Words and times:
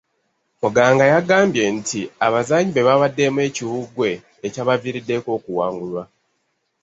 Muganga 0.61 1.03
yagambye 1.13 1.63
nti 1.77 1.99
abazannyi 2.25 2.71
be 2.73 2.81
baabaddemu 2.87 3.39
ekiwuggwe 3.47 4.09
ekyabaviiriddeko 4.45 5.29
okuwangulwa. 5.37 6.01